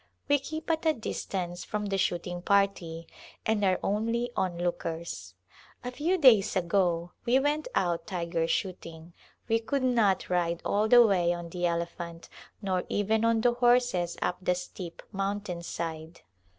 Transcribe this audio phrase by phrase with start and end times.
[0.27, 3.07] We keep at a distance from the shooting party
[3.45, 5.35] and are only onlookers.
[5.83, 9.13] A ^Qw days ago we went out tiger shooting.
[9.47, 12.29] We could not ride all the way on the elephant,
[12.63, 16.21] nor even on the horses up the steep mountainside.